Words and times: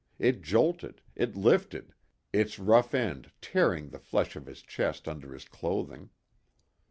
It 0.17 0.41
jolted, 0.41 1.03
it 1.15 1.35
lifted, 1.35 1.93
its 2.33 2.57
rough 2.57 2.95
end 2.95 3.29
tearing 3.39 3.89
the 3.89 3.99
flesh 3.99 4.35
of 4.35 4.47
his 4.47 4.63
chest 4.63 5.07
under 5.07 5.31
his 5.31 5.45
clothing. 5.45 6.09